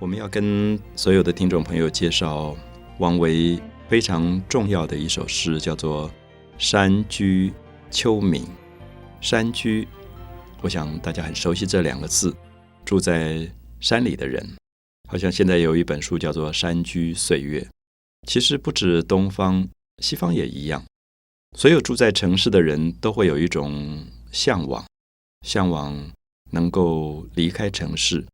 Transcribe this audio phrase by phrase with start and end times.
[0.00, 2.56] 我们要跟所有的听众朋友介绍
[2.98, 6.08] 王维非常重要的一首诗，叫做
[6.56, 7.52] 《山居
[7.90, 8.44] 秋暝》。
[9.20, 9.88] 山居，
[10.62, 12.32] 我想大家很熟悉这两个字。
[12.84, 13.50] 住在
[13.80, 14.48] 山里的人，
[15.10, 17.60] 好像现在有一本书叫做《山居岁月》。
[18.28, 19.68] 其实不止东方，
[20.00, 20.84] 西方也一样。
[21.56, 24.84] 所有住在城市的人都会有一种向往，
[25.44, 26.08] 向往
[26.52, 28.24] 能够离开城市。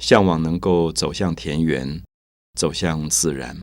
[0.00, 2.02] 向往能够走向田园，
[2.58, 3.56] 走向自然。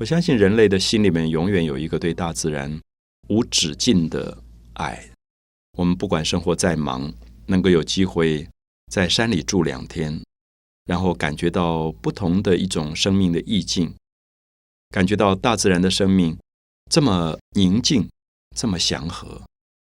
[0.00, 2.80] 我相信人类的心里面永远有一个对大自然
[3.28, 4.42] 无止境的
[4.74, 5.10] 爱。
[5.78, 7.12] 我们不管生活再忙，
[7.46, 8.48] 能够有机会
[8.90, 10.20] 在山里住两天，
[10.86, 13.94] 然后感觉到不同的一种生命的意境，
[14.90, 16.36] 感觉到大自然的生命
[16.90, 18.10] 这么宁静，
[18.56, 19.40] 这么祥和，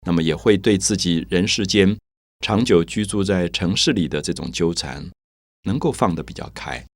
[0.07, 1.97] 那么也会对自己人世间
[2.41, 5.09] 长久居住在城市里的这种纠缠。
[5.65, 6.87] 能够放得比较开，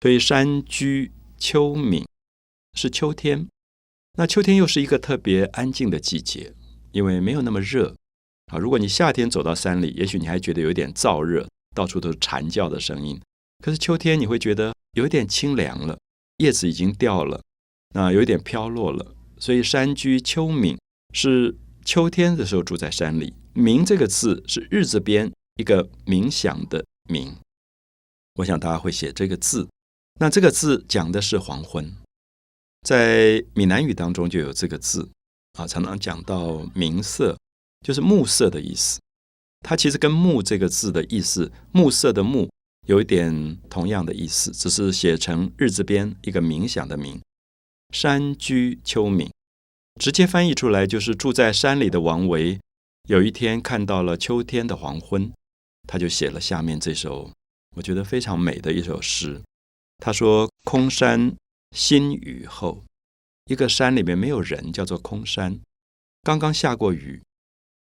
[0.00, 2.04] 所以山居秋暝
[2.74, 3.48] 是秋天。
[4.18, 6.52] 那秋天又是一个特别安静的季节，
[6.92, 7.96] 因为没有那么热
[8.52, 8.58] 啊。
[8.58, 13.18] 如果你夏天走到山里，也许你还觉得有点燥热，到处都是蝉叫的声音。
[13.64, 15.98] 可是秋天你会觉得有点清凉了，
[16.38, 17.40] 叶子已经掉了，
[17.94, 19.14] 那有一点飘落了。
[19.38, 20.76] 所以山居秋暝
[21.14, 23.32] 是秋天的时候住在山里。
[23.54, 27.34] 暝这个字是日字边一个冥想的冥。
[28.36, 29.68] 我想大家会写这个字，
[30.20, 31.94] 那这个字讲的是黄昏，
[32.82, 35.10] 在闽南语当中就有这个字
[35.52, 37.38] 啊，常常讲到明色，
[37.86, 38.98] 就是暮色的意思。
[39.60, 42.50] 它其实跟“暮”这个字的意思，暮色的“暮”
[42.88, 47.20] 有一点同样的意思，只是写成日字边一个冥想的“冥”。
[47.94, 49.30] 山居秋暝，
[50.00, 52.58] 直接翻译出来就是住在山里的王维，
[53.08, 55.30] 有一天看到了秋天的黄昏，
[55.86, 57.30] 他就写了下面这首。
[57.74, 59.40] 我觉得非常美的一首诗。
[59.98, 61.34] 他说：“空山
[61.76, 62.84] 新雨后，
[63.46, 65.58] 一个山里面没有人，叫做空山。
[66.22, 67.22] 刚刚下过雨。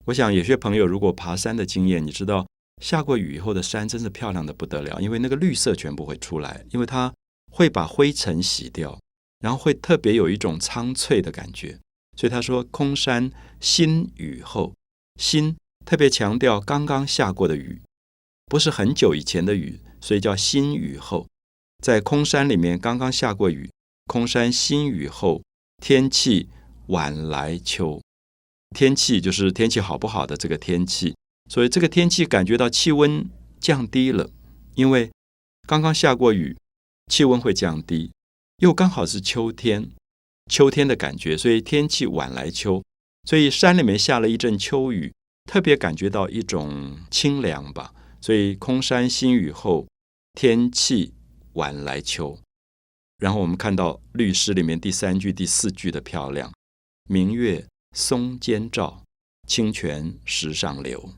[0.06, 2.48] 我想有些朋友如果爬山的经验，你知道
[2.82, 7.14] 下过雨以后的山真是漂亮的不得了，因为那个绿色全部会出来，因为它
[7.52, 9.00] 会把灰尘洗掉，
[9.40, 11.80] 然后会特别有一种苍翠的感觉。
[12.18, 14.74] 所以他说：空山新雨后，
[15.20, 15.56] 新
[15.86, 17.82] 特别强调刚刚下过的雨。”
[18.48, 21.28] 不是很久以前的雨，所以叫新雨后。
[21.84, 23.70] 在空山里面刚刚下过雨，
[24.06, 25.44] 空山新雨后，
[25.84, 26.50] 天气
[26.88, 28.02] 晚来秋。
[28.76, 31.16] 天气就是天气好不好的这个天气，
[31.50, 34.30] 所以这个天气感觉到气温降低了，
[34.76, 35.12] 因为
[35.68, 36.58] 刚刚下过雨，
[37.12, 38.12] 气温会降低，
[38.60, 39.92] 又刚好是秋天，
[40.50, 42.82] 秋天的感觉，所以天气晚来秋。
[43.26, 45.14] 所以山里面下了一阵秋雨，
[45.46, 47.94] 特别感觉到一种清凉吧。
[48.20, 49.88] 所以空山新雨后，
[50.34, 51.14] 天气
[51.54, 52.40] 晚来秋。
[53.18, 56.54] 然后我们看到律诗里面第三句、第四句的漂亮：
[57.10, 59.04] 明月松间照，
[59.48, 61.14] 清泉石上流。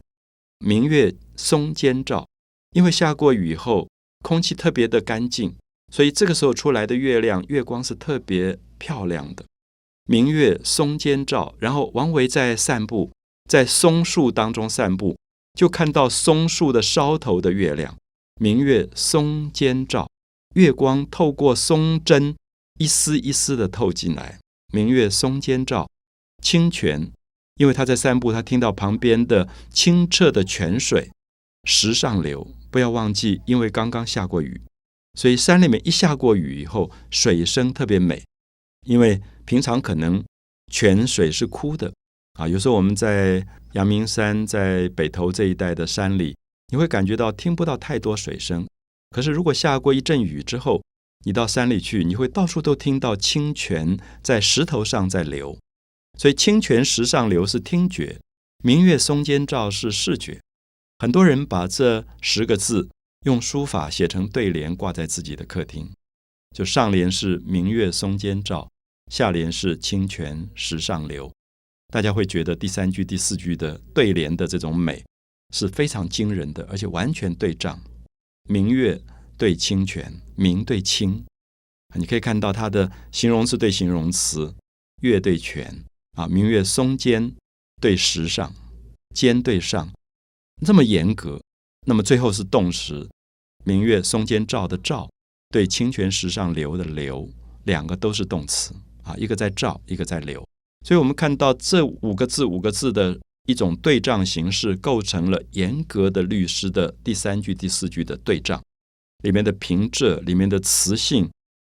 [0.60, 2.28] 明月松间照，
[2.72, 3.90] 因为下过雨后，
[4.24, 5.56] 空气特别的干净，
[5.92, 9.46] 所以这个时候出来的月亮、月光是特别漂亮的。
[10.06, 13.12] 明月松间照，然后王维在散步，
[13.50, 15.18] 在松树当中散步。
[15.54, 17.96] 就看到松树的梢头的月亮，
[18.40, 20.10] 明月松间照，
[20.56, 22.36] 月光透过松针
[22.80, 24.40] 一丝一丝的透进来。
[24.72, 25.90] 明月松间照，
[26.44, 27.12] 清泉，
[27.56, 31.10] 因为他在散步，他听到旁边的清澈的泉水
[31.64, 32.48] 石上流。
[32.72, 34.62] 不要忘记，因为刚刚下过雨，
[35.16, 38.24] 所以山里面一下过雨以后，水声特别美。
[38.86, 40.24] 因为平常可能
[40.72, 41.92] 泉水是枯的。
[42.40, 46.34] 啊，有时候我们在阳明山、在北头这一带的山里，
[46.72, 48.66] 你会感觉到听不到太多水声。
[49.10, 50.82] 可是如果下过一阵雨之后，
[51.26, 55.60] 你到山里去，你会到处都听到清泉在石头上在流。
[56.18, 58.18] 所以清泉石上流是听觉，
[58.64, 60.40] 明月松间照是视觉。
[61.00, 62.88] 很多人把这十个字
[63.26, 65.92] 用书法写成对联，挂在自己的客厅。
[66.56, 68.70] 就上联是明月松间照，
[69.12, 71.30] 下联是清泉石上流。
[71.90, 75.04] 大家会觉得第三句、第四句的对联的这种美
[75.54, 77.80] 是非常惊人的，而且完全对仗。
[78.48, 79.02] 明月
[79.38, 81.26] 对清泉，明对清，
[81.96, 84.54] 你可以看到它的形容词对形容词，
[85.02, 85.84] 月对泉
[86.14, 87.32] 啊，明月松间
[87.82, 88.54] 对石上，
[89.16, 89.92] 间对上，
[90.66, 91.42] 这么严格。
[91.88, 93.10] 那么最后是动词，
[93.66, 95.10] 明月松间照的照
[95.50, 97.28] 对清泉石上流的流，
[97.64, 100.46] 两个都是动词啊，一个在照，一个在流。
[100.86, 108.62] 所以我们看到这五个字，五个字的一种对仗形式，构成了严格的律诗的第三句、第四句的对仗。
[109.24, 111.30] 里面的平仄、里面的词性，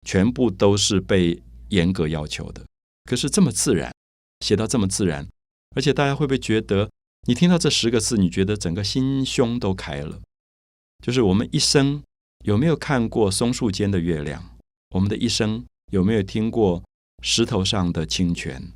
[0.07, 2.63] 全部都是被严格要求的。
[3.03, 3.91] 可是这么自然，
[4.39, 5.27] 写到这么自然，
[5.75, 6.89] 而且大家会不会觉得，
[7.27, 10.21] 你听到这十个字，你觉得整个心胸都开了？
[11.05, 12.01] 就是我们一生
[12.45, 14.57] 有没有看过松树间的月亮？
[14.91, 16.81] 我们的一生有没有听过
[17.21, 18.71] 石头上的清泉？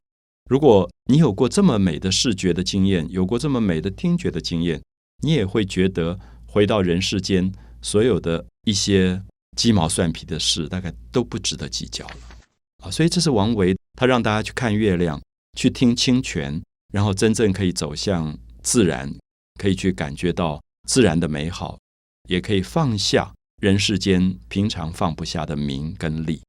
[0.48, 4.82] 如果你有过这么美的视觉的经验，有过这么美的听觉的经验，
[5.22, 7.52] 你也会觉得回到人世间，
[7.82, 9.22] 所有的一些
[9.58, 12.16] 鸡毛蒜皮的事，大概都不值得计较了
[12.84, 12.90] 啊！
[12.90, 15.22] 所以这是王维，他让大家去看月亮，
[15.58, 16.62] 去听清泉，
[16.94, 19.14] 然后真正可以走向自然，
[19.60, 21.78] 可以去感觉到自然的美好，
[22.30, 26.42] 也可以放下人世间平常放不下的名跟利。